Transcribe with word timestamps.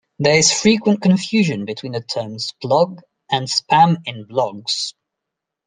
There 0.17 0.35
is 0.35 0.51
frequent 0.51 1.03
confusion 1.03 1.63
between 1.65 1.91
the 1.91 2.01
terms 2.01 2.53
"splog" 2.63 3.01
and 3.29 3.45
"spam 3.47 3.97
in 4.07 4.25
blogs". 4.25 4.93